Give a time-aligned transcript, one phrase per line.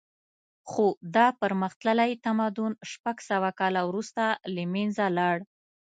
[0.69, 5.37] خو دا پرمختللی تمدن شپږ سوه کاله وروسته له منځه لاړ